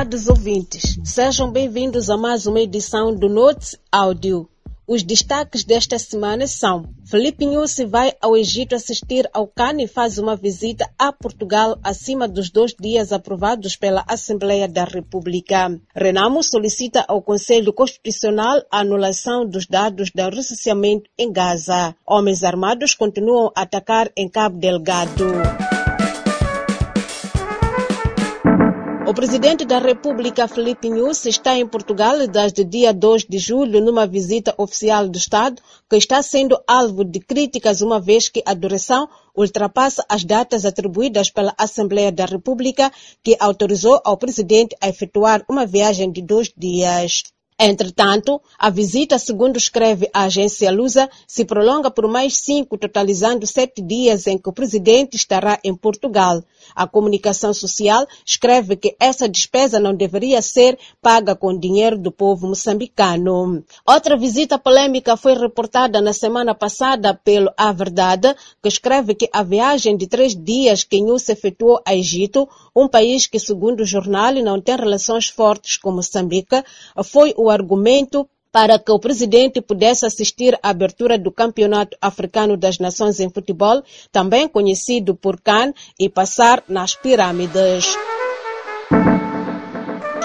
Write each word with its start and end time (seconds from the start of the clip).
Estimados 0.00 0.28
ouvintes, 0.28 0.98
sejam 1.04 1.52
bem-vindos 1.52 2.08
a 2.08 2.16
mais 2.16 2.46
uma 2.46 2.58
edição 2.58 3.14
do 3.14 3.28
Notes 3.28 3.76
Áudio. 3.92 4.48
Os 4.86 5.02
destaques 5.02 5.62
desta 5.62 5.98
semana 5.98 6.46
são: 6.46 6.88
Felipe 7.04 7.44
Nussi 7.44 7.84
vai 7.84 8.14
ao 8.18 8.34
Egito 8.34 8.74
assistir 8.74 9.28
ao 9.30 9.46
CAN 9.46 9.74
e 9.78 9.86
faz 9.86 10.16
uma 10.16 10.34
visita 10.34 10.88
a 10.98 11.12
Portugal 11.12 11.78
acima 11.84 12.26
dos 12.26 12.48
dois 12.48 12.74
dias 12.80 13.12
aprovados 13.12 13.76
pela 13.76 14.02
Assembleia 14.08 14.66
da 14.66 14.84
República. 14.84 15.78
Renamo 15.94 16.42
solicita 16.42 17.04
ao 17.06 17.20
Conselho 17.20 17.70
Constitucional 17.70 18.62
a 18.70 18.80
anulação 18.80 19.46
dos 19.46 19.66
dados 19.66 20.10
do 20.14 20.30
recenseamento 20.30 21.10
em 21.18 21.30
Gaza. 21.30 21.94
Homens 22.06 22.42
armados 22.42 22.94
continuam 22.94 23.52
a 23.54 23.62
atacar 23.62 24.10
em 24.16 24.30
Cabo 24.30 24.56
Delgado. 24.56 25.26
Presidente 29.20 29.66
da 29.66 29.78
República, 29.78 30.48
Felipe 30.48 30.88
Nunes, 30.88 31.26
está 31.26 31.54
em 31.54 31.66
Portugal 31.66 32.26
desde 32.26 32.64
dia 32.64 32.90
2 32.90 33.26
de 33.28 33.38
julho 33.38 33.78
numa 33.78 34.06
visita 34.06 34.54
oficial 34.56 35.06
do 35.06 35.18
Estado 35.18 35.60
que 35.90 35.96
está 35.96 36.22
sendo 36.22 36.58
alvo 36.66 37.04
de 37.04 37.20
críticas 37.20 37.82
uma 37.82 38.00
vez 38.00 38.30
que 38.30 38.42
a 38.46 38.54
duração 38.54 39.06
ultrapassa 39.36 40.02
as 40.08 40.24
datas 40.24 40.64
atribuídas 40.64 41.28
pela 41.28 41.54
Assembleia 41.58 42.10
da 42.10 42.24
República 42.24 42.90
que 43.22 43.36
autorizou 43.38 44.00
ao 44.06 44.16
presidente 44.16 44.74
a 44.80 44.88
efetuar 44.88 45.44
uma 45.50 45.66
viagem 45.66 46.10
de 46.10 46.22
dois 46.22 46.50
dias. 46.56 47.24
Entretanto, 47.62 48.40
a 48.58 48.70
visita, 48.70 49.18
segundo 49.18 49.58
escreve 49.58 50.08
a 50.14 50.22
agência 50.22 50.70
Lusa, 50.70 51.10
se 51.26 51.44
prolonga 51.44 51.90
por 51.90 52.08
mais 52.08 52.38
cinco, 52.38 52.78
totalizando 52.78 53.46
sete 53.46 53.82
dias 53.82 54.26
em 54.26 54.38
que 54.38 54.48
o 54.48 54.52
presidente 54.52 55.14
estará 55.14 55.60
em 55.62 55.74
Portugal. 55.74 56.42
A 56.74 56.86
comunicação 56.86 57.52
social 57.52 58.06
escreve 58.24 58.76
que 58.76 58.96
essa 58.98 59.28
despesa 59.28 59.78
não 59.78 59.94
deveria 59.94 60.40
ser 60.40 60.78
paga 61.02 61.36
com 61.36 61.58
dinheiro 61.58 61.98
do 61.98 62.10
povo 62.10 62.46
moçambicano. 62.46 63.62
Outra 63.86 64.16
visita 64.16 64.58
polêmica 64.58 65.14
foi 65.14 65.34
reportada 65.34 66.00
na 66.00 66.14
semana 66.14 66.54
passada 66.54 67.12
pelo 67.12 67.52
A 67.58 67.72
Verdade, 67.72 68.34
que 68.62 68.68
escreve 68.68 69.14
que 69.14 69.28
a 69.34 69.42
viagem 69.42 69.98
de 69.98 70.06
três 70.06 70.34
dias 70.34 70.82
que 70.82 71.02
Nhusse 71.02 71.32
efetuou 71.32 71.78
a 71.86 71.94
Egito, 71.94 72.48
um 72.74 72.88
país 72.88 73.26
que, 73.26 73.38
segundo 73.38 73.80
o 73.80 73.86
jornal, 73.86 74.32
não 74.32 74.60
tem 74.60 74.76
relações 74.76 75.28
fortes 75.28 75.76
com 75.76 75.92
Moçambique, 75.92 76.62
foi 77.04 77.34
o 77.36 77.49
argumento 77.50 78.28
para 78.52 78.78
que 78.78 78.90
o 78.90 78.98
presidente 78.98 79.60
pudesse 79.60 80.04
assistir 80.04 80.58
à 80.62 80.70
abertura 80.70 81.18
do 81.18 81.30
Campeonato 81.30 81.96
Africano 82.00 82.56
das 82.56 82.78
Nações 82.78 83.20
em 83.20 83.30
Futebol, 83.30 83.82
também 84.10 84.48
conhecido 84.48 85.14
por 85.14 85.40
CAN, 85.40 85.72
e 85.98 86.08
passar 86.08 86.64
nas 86.68 86.94
pirâmides. 86.94 87.96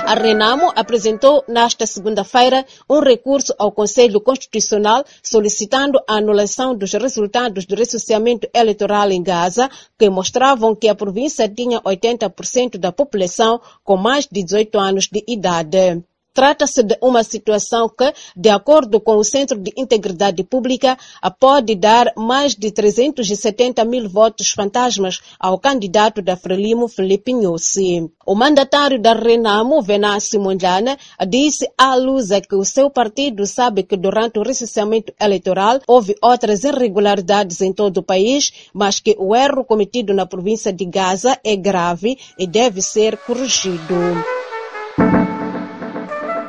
A 0.08 0.14
Renamo 0.14 0.72
apresentou 0.76 1.44
nesta 1.48 1.88
segunda-feira 1.88 2.64
um 2.88 3.00
recurso 3.00 3.56
ao 3.58 3.72
Conselho 3.72 4.22
Constitucional 4.22 5.04
solicitando 5.24 6.00
a 6.08 6.18
anulação 6.18 6.76
dos 6.76 6.94
resultados 6.94 7.66
do 7.66 7.76
recenseamento 7.76 8.48
eleitoral 8.54 9.10
em 9.10 9.24
Gaza, 9.24 9.68
que 9.98 10.08
mostravam 10.08 10.76
que 10.76 10.88
a 10.88 10.94
província 10.94 11.50
tinha 11.50 11.82
80% 11.82 12.78
da 12.78 12.92
população 12.92 13.60
com 13.84 13.98
mais 13.98 14.28
de 14.28 14.44
18 14.44 14.78
anos 14.78 15.08
de 15.12 15.24
idade. 15.28 16.04
Trata-se 16.36 16.84
de 16.84 16.98
uma 17.02 17.24
situação 17.24 17.88
que, 17.88 18.14
de 18.36 18.50
acordo 18.50 19.00
com 19.00 19.16
o 19.16 19.24
Centro 19.24 19.58
de 19.58 19.72
Integridade 19.78 20.44
Pública, 20.44 20.98
pode 21.40 21.76
dar 21.76 22.12
mais 22.18 22.54
de 22.54 22.72
370 22.72 23.86
mil 23.86 24.10
votos 24.10 24.52
fantasmas 24.52 25.22
ao 25.40 25.58
candidato 25.58 26.22
da 26.22 26.36
Frelimo, 26.36 26.90
Felipe 26.90 27.34
Nussi. 27.34 28.12
O 28.26 28.36
mandatário 28.36 29.02
da 29.02 29.14
Renamo, 29.14 29.82
Venassi 29.82 30.38
Mondlane, 30.38 30.98
disse 31.26 31.72
à 31.78 31.96
Lusa 31.96 32.42
que 32.42 32.56
o 32.56 32.66
seu 32.66 32.90
partido 32.90 33.46
sabe 33.46 33.84
que 33.84 33.96
durante 33.96 34.38
o 34.38 34.44
recenseamento 34.44 35.14
eleitoral 35.18 35.80
houve 35.88 36.18
outras 36.22 36.66
irregularidades 36.66 37.62
em 37.62 37.72
todo 37.72 38.00
o 38.00 38.04
país, 38.04 38.52
mas 38.74 39.00
que 39.00 39.16
o 39.18 39.34
erro 39.34 39.64
cometido 39.64 40.14
na 40.14 40.26
província 40.26 40.74
de 40.74 40.84
Gaza 40.84 41.40
é 41.46 41.56
grave 41.56 42.18
e 42.38 42.46
deve 42.46 42.82
ser 42.82 43.16
corrigido. 43.20 43.96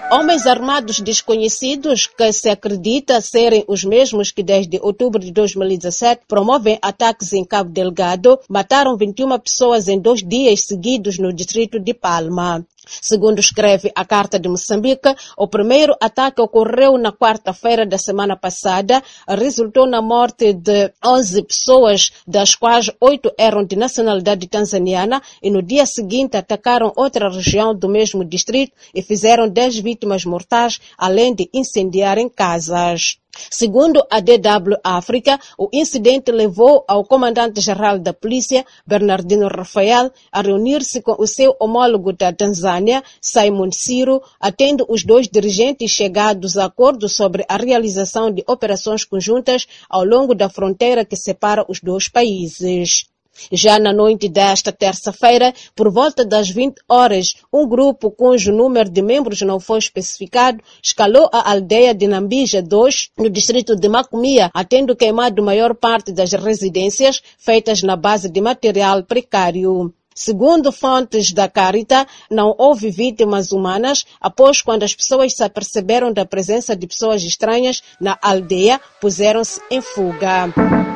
Homens 0.08 0.46
armados 0.46 1.00
desconhecidos, 1.00 2.06
que 2.06 2.32
se 2.32 2.48
acredita 2.48 3.20
serem 3.20 3.64
os 3.66 3.82
mesmos 3.82 4.30
que 4.30 4.40
desde 4.40 4.78
outubro 4.80 5.20
de 5.20 5.32
2017 5.32 6.22
promovem 6.28 6.78
ataques 6.80 7.32
em 7.32 7.44
Cabo 7.44 7.70
Delgado, 7.70 8.38
mataram 8.48 8.96
21 8.96 9.36
pessoas 9.40 9.88
em 9.88 9.98
dois 9.98 10.22
dias 10.22 10.62
seguidos 10.62 11.18
no 11.18 11.32
distrito 11.32 11.80
de 11.80 11.92
Palma. 11.92 12.64
Segundo 12.86 13.40
escreve 13.40 13.90
a 13.96 14.04
Carta 14.04 14.38
de 14.38 14.48
Moçambique, 14.48 15.12
o 15.36 15.48
primeiro 15.48 15.96
ataque 16.00 16.40
ocorreu 16.40 16.96
na 16.96 17.12
quarta-feira 17.12 17.84
da 17.84 17.98
semana 17.98 18.36
passada, 18.36 19.02
resultou 19.26 19.88
na 19.88 20.00
morte 20.00 20.52
de 20.52 20.92
11 21.04 21.42
pessoas, 21.42 22.12
das 22.24 22.54
quais 22.54 22.88
oito 23.00 23.32
eram 23.36 23.64
de 23.64 23.74
nacionalidade 23.74 24.46
tanzaniana, 24.46 25.20
e 25.42 25.50
no 25.50 25.60
dia 25.60 25.84
seguinte 25.84 26.36
atacaram 26.36 26.92
outra 26.94 27.28
região 27.28 27.74
do 27.74 27.88
mesmo 27.88 28.24
distrito 28.24 28.72
e 28.94 29.02
fizeram 29.02 29.48
10 29.48 29.78
vítimas 29.78 29.95
mortais, 30.24 30.80
além 30.98 31.34
de 31.34 31.48
incendiarem 31.54 32.28
casas. 32.28 33.18
Segundo 33.50 34.02
a 34.10 34.20
DW 34.20 34.76
África, 34.82 35.38
o 35.58 35.68
incidente 35.72 36.32
levou 36.32 36.84
ao 36.88 37.04
comandante-geral 37.04 37.98
da 37.98 38.12
polícia, 38.12 38.64
Bernardino 38.86 39.48
Rafael, 39.48 40.10
a 40.32 40.40
reunir-se 40.40 41.02
com 41.02 41.16
o 41.18 41.26
seu 41.26 41.54
homólogo 41.60 42.12
da 42.12 42.32
Tanzânia, 42.32 43.02
Simon 43.20 43.70
Siro, 43.70 44.22
atendo 44.40 44.86
os 44.88 45.04
dois 45.04 45.28
dirigentes 45.28 45.90
chegados 45.90 46.56
a 46.56 46.64
acordo 46.64 47.08
sobre 47.08 47.44
a 47.48 47.56
realização 47.56 48.30
de 48.30 48.42
operações 48.46 49.04
conjuntas 49.04 49.66
ao 49.88 50.04
longo 50.04 50.34
da 50.34 50.48
fronteira 50.48 51.04
que 51.04 51.16
separa 51.16 51.64
os 51.68 51.80
dois 51.80 52.08
países. 52.08 53.06
Já 53.52 53.78
na 53.78 53.92
noite 53.92 54.28
desta 54.28 54.72
terça-feira, 54.72 55.52
por 55.74 55.90
volta 55.90 56.24
das 56.24 56.48
20 56.50 56.76
horas, 56.88 57.34
um 57.52 57.66
grupo 57.66 58.10
cujo 58.10 58.52
número 58.52 58.90
de 58.90 59.02
membros 59.02 59.40
não 59.42 59.60
foi 59.60 59.78
especificado 59.78 60.62
escalou 60.82 61.28
a 61.32 61.50
aldeia 61.50 61.94
de 61.94 62.06
Nambija 62.06 62.62
2, 62.62 63.10
no 63.18 63.30
distrito 63.30 63.76
de 63.76 63.88
Macomia, 63.88 64.50
atendo 64.54 64.96
queimado 64.96 65.42
maior 65.42 65.74
parte 65.74 66.12
das 66.12 66.32
residências 66.32 67.22
feitas 67.38 67.82
na 67.82 67.96
base 67.96 68.30
de 68.30 68.40
material 68.40 69.02
precário. 69.02 69.92
Segundo 70.14 70.72
fontes 70.72 71.30
da 71.30 71.46
Carita, 71.46 72.06
não 72.30 72.54
houve 72.56 72.90
vítimas 72.90 73.52
humanas 73.52 74.06
após 74.18 74.62
quando 74.62 74.82
as 74.82 74.94
pessoas 74.94 75.34
se 75.34 75.44
aperceberam 75.44 76.10
da 76.10 76.24
presença 76.24 76.74
de 76.74 76.86
pessoas 76.86 77.22
estranhas 77.22 77.82
na 78.00 78.18
aldeia, 78.22 78.80
puseram-se 78.98 79.60
em 79.70 79.82
fuga. 79.82 80.95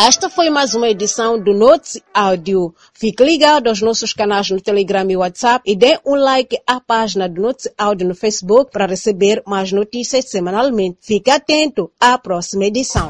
Esta 0.00 0.30
foi 0.30 0.48
mais 0.48 0.76
uma 0.76 0.88
edição 0.88 1.36
do 1.36 1.52
Notes 1.52 2.00
Áudio. 2.14 2.72
Fique 2.94 3.24
ligado 3.24 3.66
aos 3.66 3.82
nossos 3.82 4.12
canais 4.12 4.48
no 4.48 4.60
Telegram 4.60 5.04
e 5.10 5.16
WhatsApp 5.16 5.68
e 5.68 5.74
dê 5.74 5.98
um 6.06 6.14
like 6.14 6.56
à 6.64 6.80
página 6.80 7.28
do 7.28 7.42
Notes 7.42 7.68
Áudio 7.76 8.06
no 8.06 8.14
Facebook 8.14 8.70
para 8.70 8.86
receber 8.86 9.42
mais 9.44 9.72
notícias 9.72 10.30
semanalmente. 10.30 10.98
Fique 11.00 11.32
atento 11.32 11.90
à 11.98 12.16
próxima 12.16 12.66
edição. 12.66 13.08